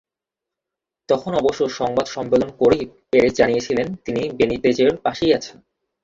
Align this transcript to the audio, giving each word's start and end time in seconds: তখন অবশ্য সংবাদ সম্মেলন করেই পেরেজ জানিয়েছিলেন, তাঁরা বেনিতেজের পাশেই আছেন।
তখন 1.09 1.31
অবশ্য 1.35 1.61
সংবাদ 1.79 2.05
সম্মেলন 2.07 2.49
করেই 2.61 2.83
পেরেজ 3.09 3.33
জানিয়েছিলেন, 3.37 3.87
তাঁরা 3.95 4.23
বেনিতেজের 4.39 4.91
পাশেই 4.97 5.31
আছেন। 5.33 5.57